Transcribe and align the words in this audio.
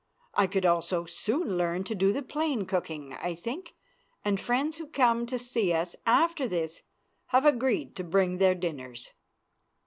I 0.33 0.47
could 0.47 0.65
also 0.65 1.05
soon 1.05 1.59
learn 1.59 1.83
to 1.83 1.93
do 1.93 2.11
the 2.11 2.23
plain 2.23 2.65
cooking, 2.65 3.13
I 3.13 3.35
think, 3.35 3.75
and 4.25 4.39
friends 4.39 4.77
who 4.77 4.87
come 4.87 5.27
to 5.27 5.37
see 5.37 5.73
us 5.73 5.95
after 6.07 6.47
this 6.47 6.81
have 7.27 7.45
agreed 7.45 7.95
to 7.97 8.03
bring 8.03 8.39
their 8.39 8.55
dinners. 8.55 9.11